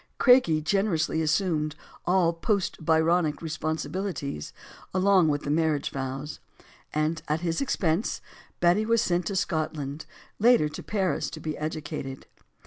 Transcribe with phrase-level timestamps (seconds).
[0.17, 1.75] Craigie generously assumed
[2.07, 4.51] all post Byronic responsibilities,
[4.95, 6.39] along with the marriage vows.
[6.91, 8.19] And, at his expense,
[8.59, 10.07] Betty was sent to Scotland
[10.39, 12.25] later to Paris to be educated.